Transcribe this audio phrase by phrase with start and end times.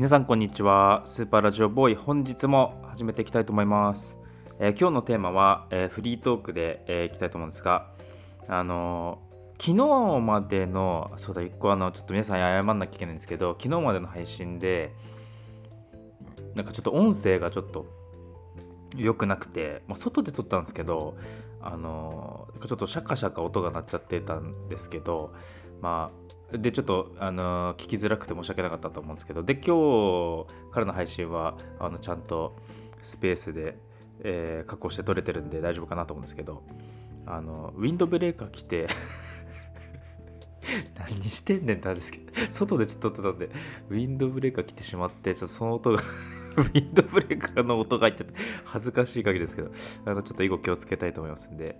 [0.00, 1.02] 皆さんこんにちは。
[1.04, 4.16] スーパーラジオボーイ本日も始めていきたいと思います、
[4.58, 7.92] えー今日のテーマは、えーフリートークで、えーいきたいと思うんですが
[8.48, 9.18] あの
[9.58, 14.94] 昨日までのそうだ一個あのちょっと皆さん謝んなきゃいけないんですけど昨日までの配信で
[16.54, 17.84] なんかちょっと音声がちょっと
[18.96, 21.14] 良くなくて、まあ、外で撮ったんですけど
[21.60, 25.34] あのーちょっとシャカシャカ音が鳴っちゃってたんですけど
[25.80, 26.20] まあ
[26.56, 32.56] でちょっと、あの聞きづらくて申し訳なかったと思うんですけどで今日からの配信はあのちゃんと
[33.02, 33.76] スペースで、
[34.20, 36.62] えー確保して撮れてるんで大丈夫かなと思うんですけど
[37.26, 38.88] あのウィンドブレーカー来て
[40.98, 43.54] 何してんねんって話ですけど外でちょっと撮ってたんで
[43.88, 46.02] ウィンドブレーカー来てしまってちょっとその音が
[46.56, 48.34] ウィンドブレーカーの音が入っちゃって
[48.64, 49.70] 恥ずかしい限りですけど
[50.04, 51.76] あのちょっと以後気をつけたいと思いますんで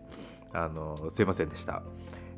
[0.53, 1.83] あのすいませんでした。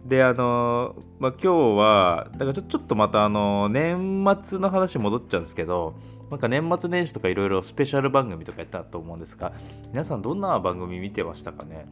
[0.05, 5.94] であのまあ、今日はだからちょちょっとまたあの年末の話戻っちゃうんですけど
[6.28, 9.53] なんか年末年始とかいろいろスペシャル番組とかやったと思うんですが
[9.91, 11.86] 皆さんどんな番組見てましたかね？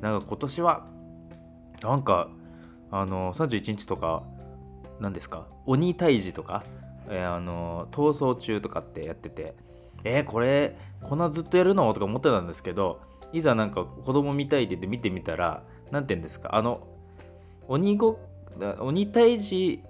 [0.00, 0.86] なんか今年は
[1.82, 2.30] なんか
[2.90, 4.22] あの31日とか
[4.98, 5.46] 何ですか？
[5.66, 6.64] 鬼退治とか、
[7.10, 9.54] えーあの逃走中とかってやってて
[10.04, 11.92] えーこれこんなずっとやるの？
[11.92, 13.00] とか思ってたんですけど
[13.34, 16.56] いざなんか子供見たいって言って見てみたら何て言うんですか？
[16.56, 16.86] あの
[17.68, 18.18] 鬼ご
[18.80, 19.82] 鬼退治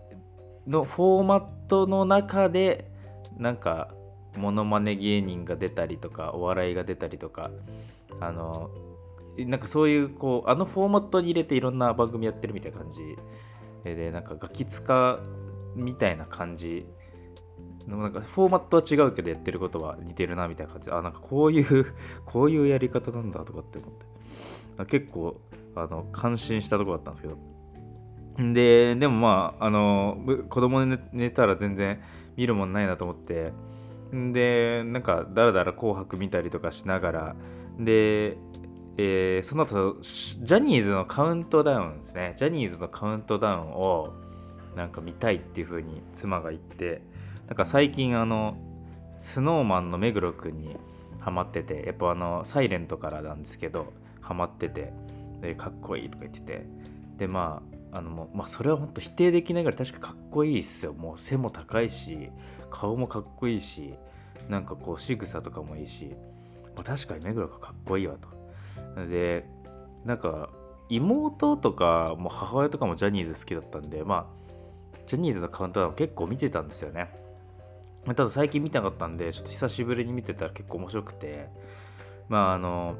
[0.66, 2.90] のフォーマットの中で
[3.38, 3.94] なんか
[4.36, 7.50] モノマネ芸人が出たりとかお笑いが出たりとか
[8.20, 8.70] あの
[9.38, 13.00] なんかそういうこうあのフォーマットに入れていろんな番組やってるみたいな感じ。
[13.84, 15.18] ででなんかガキツカ
[15.74, 16.86] みたいな感じ。
[17.86, 20.90] でもなんかフォーマットは違うけどやってることは似てるなみたいな感じ。
[20.90, 21.94] あなんかこういう
[22.26, 24.06] こういうやり方なんだとかって思って。
[24.86, 25.40] 結構
[25.74, 27.51] あの感心したところだったんですけど。
[28.38, 32.00] ででもまああの子供寝寝たら全然
[32.36, 33.52] 見るもんないなと思って。
[34.12, 37.36] でなんかだらだら紅白見たりとかしながら。
[37.78, 38.36] で、
[38.98, 42.34] えーその後ジャニーズのカウントダウンですね。
[42.36, 44.12] ジャニーズのカウントダウンを
[44.76, 47.02] なんか見たいっていう風に妻が言って。
[47.48, 48.56] なんか最近あの
[49.20, 50.76] スノーマンの目黒くんに
[51.20, 51.84] ハマってて。
[51.86, 54.92] やっぱあのサイレントからなんですけどハマってて。
[55.40, 56.66] でかっこいいとか言ってて。
[57.18, 60.92] でまああのもうまあそれは本当否定できないぐらい確かかっこいいっすよ。
[60.92, 62.30] もう背も高いし
[62.70, 63.94] 顔もかっこいいし
[64.48, 66.14] なんかこう仕草とかもいいし、
[66.74, 68.28] まあ、確かに目黒がかっこいいわと。
[69.06, 69.46] で
[70.04, 70.48] なんか
[70.88, 74.42] 妹とかも母親とかもジャニーズ好きだったんでまあ
[75.06, 77.10] ジャニーズのカウントダウン結構見てたんですよね。
[78.06, 81.48] ただ最近見てなかったんでちょっと久しぶりに見てたら結構面白くて。
[82.28, 82.96] まああの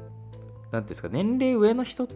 [0.71, 2.07] 何ていうんですか年齢上の人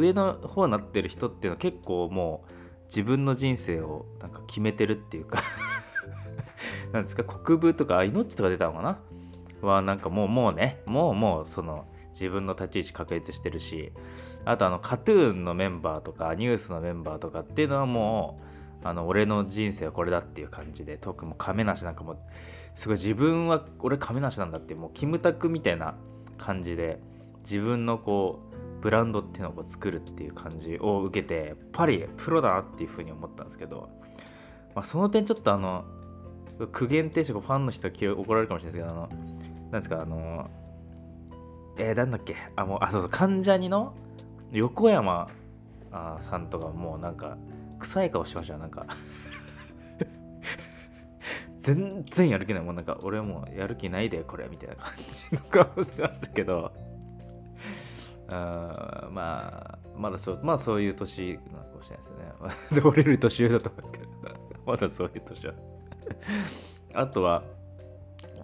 [0.00, 2.52] 上の方になってる人っていうのは結構もう
[2.86, 5.42] 自分の人生をなんか決めてるっていうか
[6.92, 8.98] なんですか国分とか命とか出たのかな？
[9.62, 13.92] はなんかもうもうねもうもうその自分の立ち位置確立してるし
[14.44, 18.40] あとあのカトゥーンのメンバーとかニュースのメンバーとかっていうのはも
[18.82, 22.16] うあの俺の人生はこれだっていう感じで特に亀梨なんかも
[22.74, 25.94] すごい自分は俺亀梨なんだってもうキムタクみたいな
[26.38, 26.98] 感じで
[27.42, 28.49] 自分のこう
[28.80, 33.90] ブランドっていうのを作るっていう感じを受けてやっぱりプロだなっていうふうに思ったんですけど、
[34.74, 35.84] まあ、その点ちょっとあの
[36.72, 39.08] 苦言定食ファンの人は怒られるかもしれないですけどあの
[39.70, 40.50] なんですかあの
[41.78, 43.94] えー、なんだっけあもうあそうそう関ジャニの
[44.52, 45.28] 横山
[45.92, 47.38] あさんとかもうなんか
[47.78, 48.86] 臭い顔しましたなんか
[51.58, 52.62] 全然やる気ない。
[52.62, 54.92] もうなんか俺もうやる気ないでこれみたいな感
[55.30, 56.89] じの顔してましたけど。
[58.30, 62.82] あまあまだそうまあそういう年なのかもしれないですよね。
[62.84, 64.06] 俺より年上だと思いますけど。
[64.66, 65.54] まだそういう年は。
[66.94, 67.42] あとは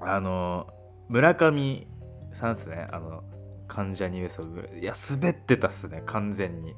[0.01, 0.67] あの
[1.09, 1.87] 村上
[2.33, 2.89] さんですね。
[2.91, 3.25] あの
[3.69, 4.43] 関ジャニ US
[4.81, 6.03] いや滑ってたっすね。
[6.07, 6.75] 完全に。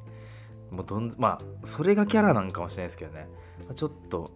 [0.71, 3.29] もうどんまあそれがキャラなんかもしれないですけどね。
[3.75, 4.31] ちょっと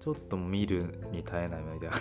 [0.00, 1.96] ちょっと見るに耐えないみたいな。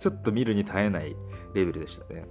[0.00, 1.16] ちょっと見るに耐えない
[1.54, 2.26] レベルでしたね、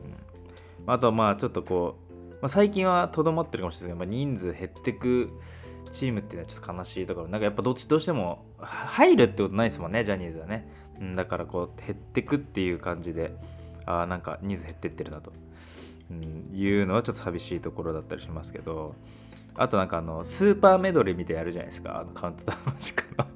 [0.85, 0.93] うん。
[0.93, 2.02] あとはまあちょっとこう、
[2.43, 5.29] まあ、最近はとどまってるかもしれないですけど、まあ、人数減ってく
[5.93, 7.29] チームっていうのはちょっと悲しいところ。
[7.29, 10.67] なんかやっぱどっちどうしても入るってことないですもんねジャニーズはね、
[10.99, 13.33] うん、だからこう減ってくっていう感じで
[13.85, 15.31] あーなんか人数減ってってるなと、
[16.11, 18.93] うん、いうのはちょっと寂しいところだったりしますけど。
[19.55, 21.99] あとなんかあのスーパーメドレーみたいなやるじゃないですか。
[21.99, 23.27] あのカウントダウンマジックの。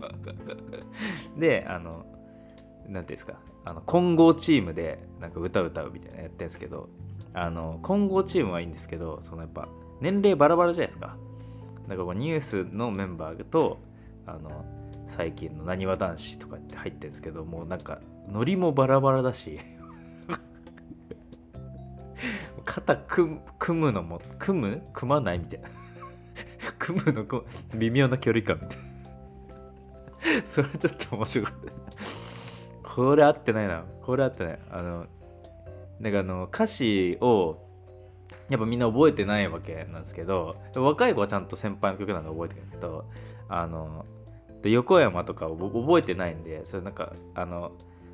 [1.39, 2.07] であの
[2.87, 3.35] なんていうんですか。
[3.65, 6.89] あの混合チームでなんか歌歌うみたいなやってるんですけど。
[7.39, 9.69] あの混合チームはいいんですけどそのやっぱ
[10.01, 11.15] 年齢バラバラじゃないですか。
[11.87, 13.77] だからこうニュースのメンバーと
[14.25, 14.65] あの
[15.07, 19.59] 最近のなにわ男子とかって入ってるんですけどもうなんかノリもバラバラだし
[22.65, 24.81] 肩組組むのも組む？
[24.93, 25.69] 組まないみたいな。
[26.79, 27.45] 組むのこ
[27.75, 28.77] 微妙な距離感みたい
[30.41, 30.45] な。
[30.45, 31.53] それはちょっと面白かっ
[32.83, 33.83] たこれ合ってないな。
[34.01, 34.59] これ合ってない。
[34.69, 35.05] あの
[35.99, 37.57] なんかあの歌詞を
[38.49, 43.05] やっぱみんな覚えてないわけなんですけど若い子はちゃんと先輩の曲なんで覚えてるんですけど
[43.49, 44.05] あの
[44.61, 47.71] で横山とかを覚えてないんでそれなんかあの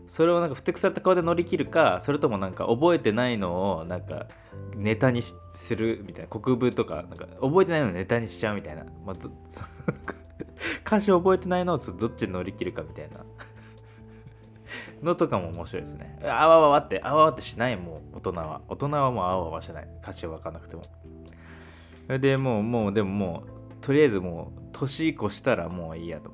[0.08, 4.28] それをなんかふてくされた顔で乗り切るかそれともなんか覚えてないのをなんか
[4.76, 9.16] ネタにするみたいな国分とかなんか覚えてないのをネタにしちゃうみたいな、まあ、
[10.86, 13.26] 歌詞覚えてないのをどっちで乗り切るかみたいな。
[15.02, 16.20] のとかも面白いですね。
[16.24, 18.62] あわわわってあわわってしないもう大人は。
[18.68, 19.88] 大人はもうあわわしない。
[20.02, 20.84] 歌詞分かんなくても。
[22.06, 26.32] それでもうもうでももうとりあえずもう年越したらもういいやと。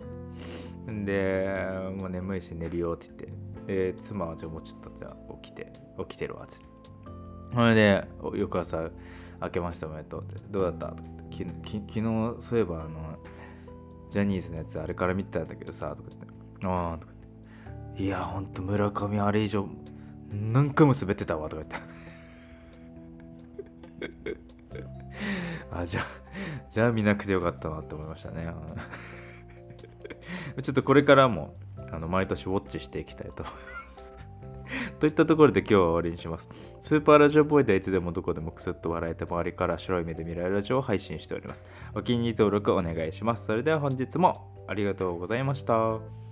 [1.05, 1.55] で
[1.95, 3.93] もう眠いし寝るよって言って。
[3.93, 6.57] で妻はじゃあもうちょっとじゃあ起きて起きてるわって。
[7.53, 8.89] それで翌朝
[9.41, 10.39] 明けましておめでとうって。
[10.49, 12.01] どうだったとか昨日
[12.41, 13.17] そういえばあの
[14.11, 16.27] ジャニーズのやつあれから見てたんだけどさとか言って。
[16.65, 17.13] ああとか
[17.99, 19.67] いやほんと村上あれ以上
[20.31, 21.77] 何回も滑ってたわとか言
[24.09, 24.37] って
[25.69, 26.05] あじゃあ
[26.69, 28.47] じゃあ見なくてよかったなって思いましたね
[30.63, 31.55] ちょっとこれからも
[31.91, 33.59] あの毎年ウォッチしていきたいと思いま
[33.91, 34.13] す
[34.99, 36.49] といったところで今日は終わりにします。
[36.81, 41.63] スーパーラジオボーイでいつでもどこでもくすっと笑えて周りから白い目で見られるラジオを配信しております。
[41.95, 43.45] お気に入り登録お願いします。
[43.45, 46.28] それでは本日もありがとうございました。